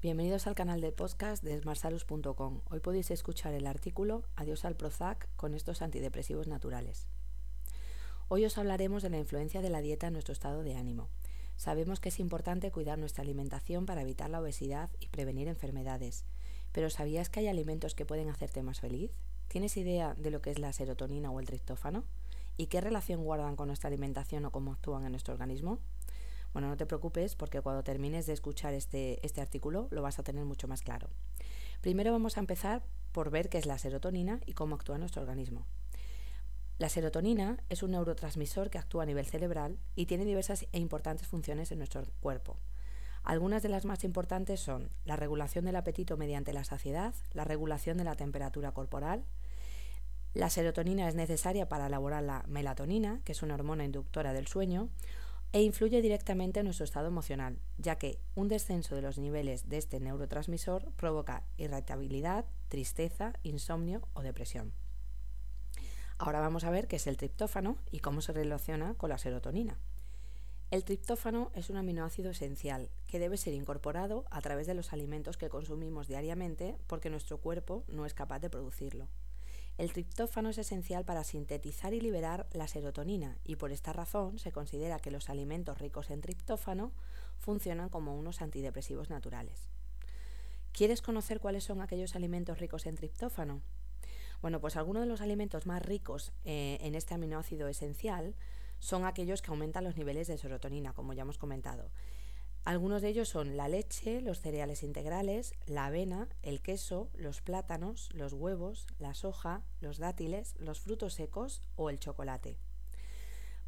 [0.00, 2.60] Bienvenidos al canal de podcast de smartsalus.com.
[2.70, 7.08] Hoy podéis escuchar el artículo Adiós al Prozac con estos antidepresivos naturales.
[8.28, 11.08] Hoy os hablaremos de la influencia de la dieta en nuestro estado de ánimo.
[11.56, 16.24] Sabemos que es importante cuidar nuestra alimentación para evitar la obesidad y prevenir enfermedades.
[16.70, 19.10] Pero ¿sabías que hay alimentos que pueden hacerte más feliz?
[19.48, 22.04] ¿Tienes idea de lo que es la serotonina o el triptófano?
[22.56, 25.80] ¿Y qué relación guardan con nuestra alimentación o cómo actúan en nuestro organismo?
[26.52, 30.22] Bueno, no te preocupes porque cuando termines de escuchar este, este artículo lo vas a
[30.22, 31.08] tener mucho más claro.
[31.80, 35.66] Primero vamos a empezar por ver qué es la serotonina y cómo actúa nuestro organismo.
[36.78, 41.26] La serotonina es un neurotransmisor que actúa a nivel cerebral y tiene diversas e importantes
[41.26, 42.56] funciones en nuestro cuerpo.
[43.24, 47.98] Algunas de las más importantes son la regulación del apetito mediante la saciedad, la regulación
[47.98, 49.24] de la temperatura corporal.
[50.34, 54.88] La serotonina es necesaria para elaborar la melatonina, que es una hormona inductora del sueño,
[55.52, 59.78] e influye directamente en nuestro estado emocional, ya que un descenso de los niveles de
[59.78, 64.72] este neurotransmisor provoca irritabilidad, tristeza, insomnio o depresión.
[66.18, 69.78] Ahora vamos a ver qué es el triptófano y cómo se relaciona con la serotonina.
[70.70, 75.38] El triptófano es un aminoácido esencial que debe ser incorporado a través de los alimentos
[75.38, 79.08] que consumimos diariamente porque nuestro cuerpo no es capaz de producirlo.
[79.78, 84.50] El triptófano es esencial para sintetizar y liberar la serotonina y por esta razón se
[84.50, 86.90] considera que los alimentos ricos en triptófano
[87.38, 89.70] funcionan como unos antidepresivos naturales.
[90.72, 93.62] ¿Quieres conocer cuáles son aquellos alimentos ricos en triptófano?
[94.42, 98.34] Bueno, pues algunos de los alimentos más ricos eh, en este aminoácido esencial
[98.80, 101.92] son aquellos que aumentan los niveles de serotonina, como ya hemos comentado.
[102.68, 108.10] Algunos de ellos son la leche, los cereales integrales, la avena, el queso, los plátanos,
[108.12, 112.58] los huevos, la soja, los dátiles, los frutos secos o el chocolate.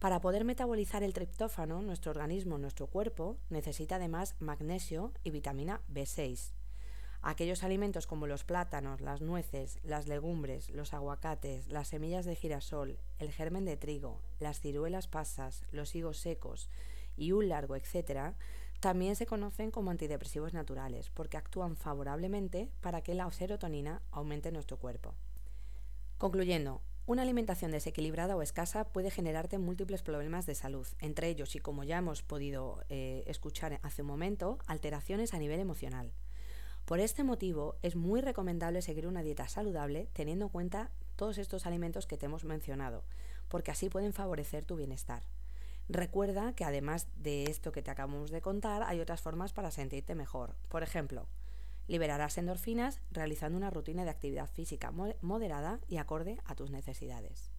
[0.00, 6.52] Para poder metabolizar el triptófano, nuestro organismo, nuestro cuerpo, necesita además magnesio y vitamina B6.
[7.22, 12.98] Aquellos alimentos como los plátanos, las nueces, las legumbres, los aguacates, las semillas de girasol,
[13.18, 16.68] el germen de trigo, las ciruelas pasas, los higos secos
[17.16, 18.36] y un largo etcétera,
[18.80, 24.54] también se conocen como antidepresivos naturales porque actúan favorablemente para que la serotonina aumente en
[24.54, 25.14] nuestro cuerpo.
[26.16, 31.58] Concluyendo, una alimentación desequilibrada o escasa puede generarte múltiples problemas de salud, entre ellos, y
[31.58, 36.12] como ya hemos podido eh, escuchar hace un momento, alteraciones a nivel emocional.
[36.84, 41.66] Por este motivo, es muy recomendable seguir una dieta saludable teniendo en cuenta todos estos
[41.66, 43.04] alimentos que te hemos mencionado,
[43.48, 45.22] porque así pueden favorecer tu bienestar.
[45.92, 50.14] Recuerda que además de esto que te acabamos de contar, hay otras formas para sentirte
[50.14, 50.54] mejor.
[50.68, 51.26] Por ejemplo,
[51.88, 57.50] liberarás endorfinas realizando una rutina de actividad física moderada y acorde a tus necesidades.